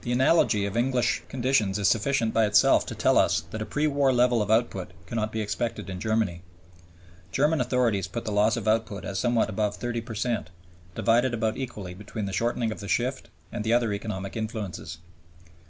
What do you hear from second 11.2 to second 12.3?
about equally between